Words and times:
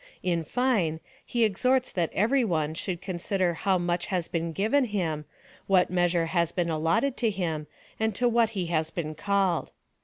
In 0.23 0.43
fine, 0.43 0.99
he 1.23 1.43
exhorts 1.43 1.91
that 1.91 2.09
every 2.11 2.43
one 2.43 2.73
should 2.73 3.03
consider 3.03 3.53
how 3.53 3.77
much 3.77 4.07
has 4.07 4.27
been 4.27 4.51
given 4.51 4.85
him, 4.85 5.25
what 5.67 5.91
measure 5.91 6.25
has 6.25 6.51
been 6.51 6.71
allotted 6.71 7.15
to 7.17 7.29
him, 7.29 7.67
and 7.99 8.15
to 8.15 8.27
what 8.27 8.49
he 8.57 8.65
has 8.65 8.89
been 8.89 9.13
called. 9.13 9.71